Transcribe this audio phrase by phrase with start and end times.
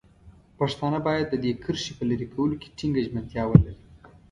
[0.57, 3.77] پښتانه باید د دې کرښې په لرې کولو کې ټینګه ژمنتیا ولري.